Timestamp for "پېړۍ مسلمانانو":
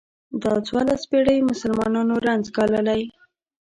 1.09-2.13